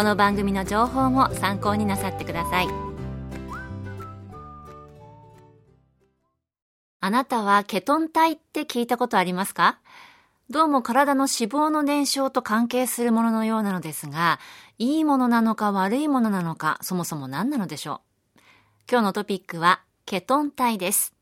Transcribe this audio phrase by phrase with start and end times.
[0.00, 2.68] この番組の情報も参考になさってください。
[7.00, 9.78] あなたはケトン体って聞いたことありますか？
[10.48, 14.40] どうも体の脂肪の燃焼と関係するもののようなのですが、
[14.78, 18.00] いいものなのか悪いものなのか、そもそも何なのでしょ
[18.36, 18.40] う？
[18.90, 21.12] 今日のトピックは、ケトン体です。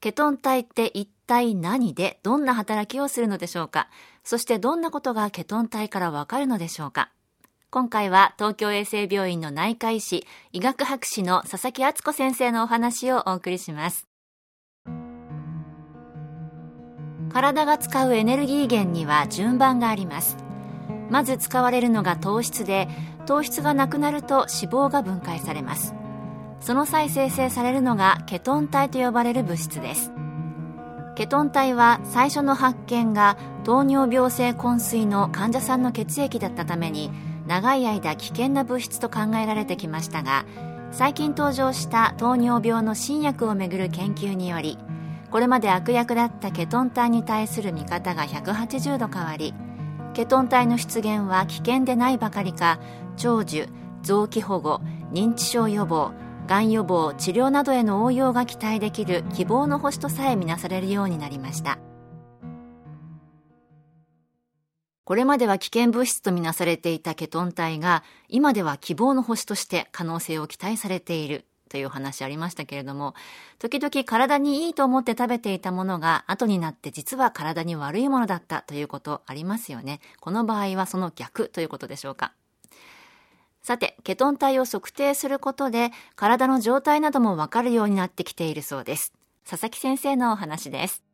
[0.00, 3.88] ケトン体って一体何でどんな働きをするのでしょうか？
[4.22, 7.10] そしてどんなことがケトン体からわかるのでしょうか？
[7.76, 14.08] 今回は東京衛生病院の内科医師、医学博士の佐々木敦子先生のお話をお送りします。
[17.30, 20.38] 体が使うエネルギー源には順番があります。
[21.10, 22.88] まず使われるのが糖質で、
[23.26, 25.94] 糖質がなくなると脂肪が分解されます。
[26.60, 30.12] その際生成されるのがケトン体と呼ばれる物質です。
[31.14, 37.10] ケトン体は最初の発見が糖尿病性昏睡の患者さんの血液だったために
[37.46, 40.44] 長い間危険な物質と考えられてきましたが
[40.90, 44.78] 最近登場した糖尿病の新薬をめぐる研究により
[45.30, 49.54] これまで悪役だったケトン体に対する見方が180度変わり
[50.14, 52.80] ケトン体の出現は危険でないばかりか
[53.16, 53.68] 長寿
[54.02, 54.80] 臓器保護
[55.12, 56.12] 認知症予防
[56.46, 61.78] がん予防治療などへの応用が期待できる希望の星とさえ見なされるようになりました。
[65.06, 73.14] これまでは危険物質とみなされていたケトン体が今では希望の星として可能性を期待されているという話ありましたけれども
[73.60, 82.32] 時々体にいいと思って食べていたものが後になって実は体に悪いものだったということありますよねこの場合はその逆ということでしょうか
[83.62, 89.12] さて、ケトン体を測定することで体の状態などもわかるようになってきているそうです。
[89.48, 91.05] 佐々木先生のお話です。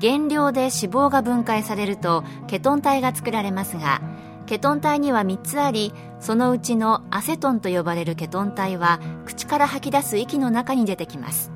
[0.00, 4.00] 原料で脂肪が分解されるとケトン体が作られますが、
[4.46, 11.52] ケトン体には3つあり、そのうちのアセトンと呼ばれるケトン体は口から吐き出す息の中に出てきます。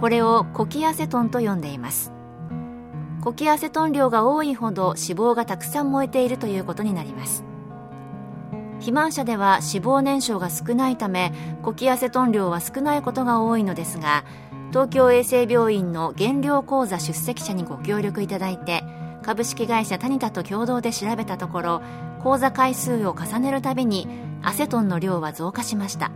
[0.00, 2.14] これをコキアセトンと呼んでいます。
[3.24, 7.42] コキアセトン量が多いほど脂肪がたくさん燃えているということになります
[8.74, 11.32] 肥満者では脂肪燃焼が少ないため
[11.62, 14.26] コキアセトン量は少ないことが多いのですが
[14.74, 18.82] 東京衛生病院の原料講座出席者にご協力いただいて
[19.22, 21.82] 株式会社タニタと共同で調べたところ
[22.24, 24.08] 講座回数を重ねるたびに
[24.42, 26.10] アセトンの量は増加しました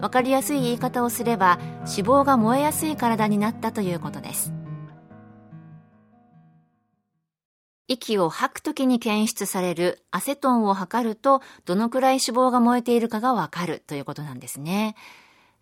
[0.00, 4.52] 分かりやすい言い方をすれば脂肪が燃えやすい体になったということです
[7.88, 14.96] 息を吐くときに検出されるアセトンを測ると、どのくらい脂肪が燃えているかがわかるということなんですね。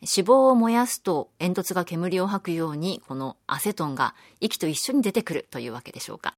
[0.02, 6.34] 脂肪を燃やすと煙突が煙を吐くように、このアセトンが息と一緒に出てくるというわけでしょうか。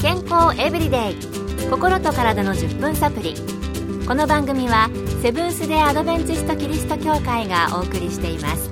[0.00, 1.16] 健康エブリデイ。
[1.68, 3.34] 心と体の10分サプリ。
[4.08, 4.88] この番組は
[5.20, 8.70] セブンス・デ・アドベンチスト・キリスト教会がお送りしています。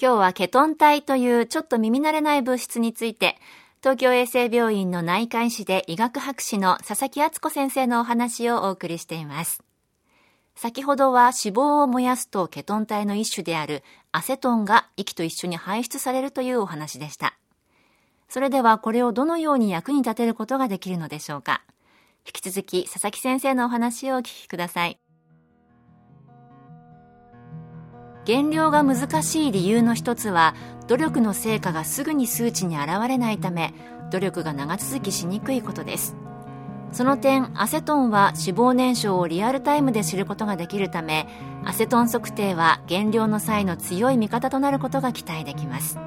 [0.00, 3.36] 今日はケトン体というちょっと耳慣れない物質について、
[3.84, 9.62] 東京衛生病院の内科医師で医学博士の佐々木敦子先生のお話をお送りしています。
[10.56, 17.36] 先ほどは脂肪を燃やすとケトン体の一種であるアセトンが息と一緒に排出されるというお話でした。
[18.30, 21.62] それではこれをどのように役に立てることができるのでしょうか。
[22.26, 24.98] 引き続き佐々木先生のお話をお聞きください。
[28.24, 30.54] 減量が難しい理由の一つは
[30.88, 33.74] 努力の成果がすぐに数値に現れないため
[34.10, 36.16] 努力が長続きしにくいことです。
[36.92, 41.26] その点アセトンは脂肪燃焼をリアルタイムで知ることができるため
[41.64, 45.98] アセトン測定は減量の際の強い味方となることが期待できます。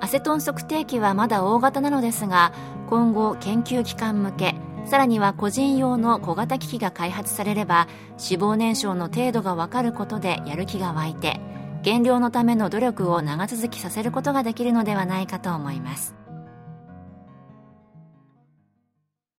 [0.00, 2.52] アセトン測定器はまだ大型なのですが
[2.88, 11.40] 今後研究機関向けさらには個人用の小型機器が開発されれば脂肪燃焼の程度が分かることでやる気が湧いて
[11.82, 16.14] 減量のための努力を長続きさせることができるのではないかと思います。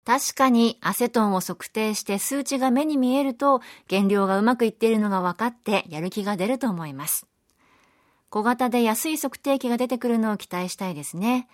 [0.04, 7.26] 確かにアセトンを測定して数値が目に見えると減量がうまくいっているのが分かってやる気が出ると思います。
[8.28, 11.48] 小型で安い測定器が出てくるのを期待したいですね。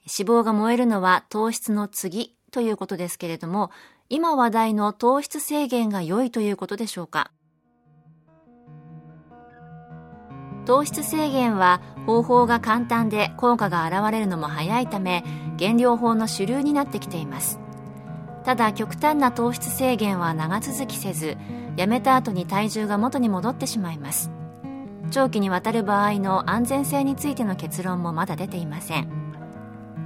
[0.00, 3.70] 脂肪が燃えるのは糖質の次ということですけれども
[4.08, 7.30] 今話題の糖質制限が良いということでしょうか？
[10.64, 15.24] 糖質制限は方法が簡単で効果が現れるのも早いため
[15.56, 17.58] 減量法の主流になってきています。
[18.44, 21.36] ただ極端な糖質制限は長続きせず
[21.76, 24.30] やめた後に体重が元に戻ってしまいます。
[25.10, 29.17] 長期にわたる場合の安全性についての結論もまだ出ていません。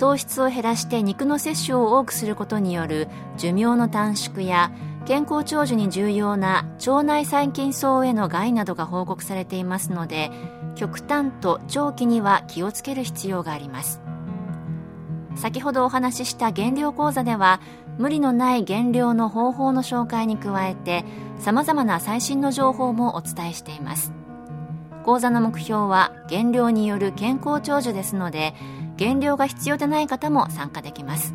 [0.03, 3.07] 糖質を減らして肉の摂取を多くすることによる
[3.37, 4.73] 寿命の短縮や
[5.07, 10.33] 健康長寿に重要な腸内細菌層への害などが報告されていますので
[10.75, 14.03] 極端と長期には気をつける必要があります。
[15.37, 17.61] 先ほどお話しした減量講座では
[17.97, 21.05] 無理のない減量の方法の紹介に加えて
[21.39, 24.13] 様々な最新の情報もお伝えしています。
[25.05, 28.55] 講座の目標は減量による健康長寿ですので
[29.03, 31.35] 減量が必要でない方も参加できます。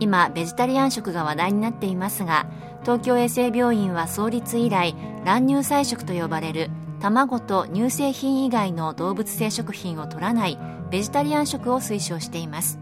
[0.00, 2.46] 今ベジタリアン食が話題になっていますが
[2.80, 4.96] 東京衛生病院は創立以来
[5.26, 10.58] 乱入菜食と呼ばれる卵と乳製品以外の動物性食品を取らない
[10.90, 12.78] ベジタリアン食を推奨しています。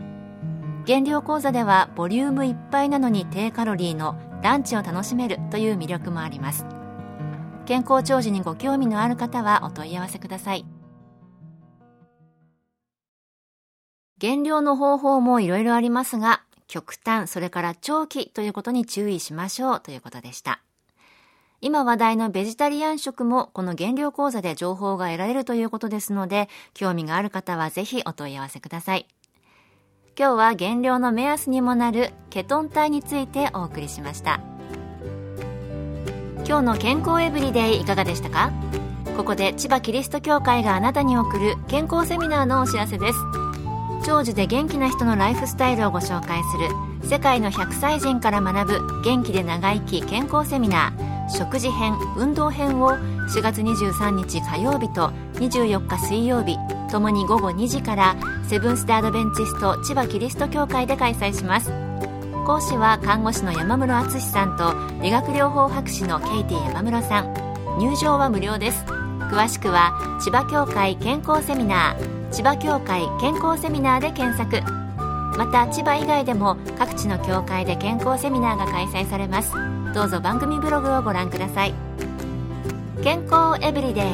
[0.84, 6.64] 減量講座ではボリュームいっぱいなのに低カロリーのランチを楽しめるという魅力もあります。
[7.66, 10.64] 健康長寿にご興味のある方はお問い合わせください。
[14.20, 20.60] 減量の方法もいろいろありますが極端、それから長期ということに注意しましょうということでした。
[21.62, 29.08] 今話題のベジタリアン食もこの減量講座で情報が得られるということですので、興味がある方はぜひお問い合わせください。
[30.18, 34.40] 今日は減量の目安にもなるケトン体についてお送りしました。
[36.46, 38.52] 今日の健康エブリデイいかがでしたか？
[39.16, 43.18] ここで千葉キリスト教会があなたに送る健康セミナーのお知らせです。
[44.04, 56.56] 長寿で元気な人のライフスタイルをご紹介する世界の100歳人から学ぶ元気で長生き健康セミナー食事編運動編を4月23日火曜日と24日水曜日
[56.90, 58.16] ともに午後2時から
[58.48, 61.70] セブンス・デ・アドベンチスト千葉キリスト教会で開催します。
[62.46, 67.32] 講師は看護師の山室敦さんと理学療法博士のケイティ山室さん。
[67.78, 68.99] 入場は無料です。
[69.30, 74.60] 詳しくは千葉協会健康セミナー千葉協会健康セミナーで検索。
[75.38, 79.52] また千葉以外でも各地の協会で健康セミナーが開催されます。
[79.94, 81.74] どうぞ番組ブログをご覧ください。
[83.02, 84.04] 健康エブリデイ。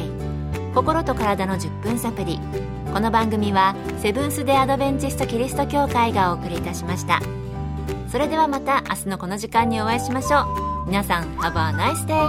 [0.73, 2.39] 心と体の10分サプリ
[2.93, 7.19] この番組はセブンス・デ・アドベンチスト・キリスト教会がお送りいたしました。
[8.11, 10.41] それではまた明日のこの時間にお会いしましょ
[10.85, 10.87] う。
[10.87, 12.27] 皆さん Have a nice day!